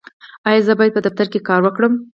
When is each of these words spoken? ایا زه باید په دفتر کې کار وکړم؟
ایا 0.47 0.61
زه 0.67 0.73
باید 0.77 0.95
په 0.95 1.01
دفتر 1.05 1.27
کې 1.33 1.45
کار 1.47 1.61
وکړم؟ 1.63 1.93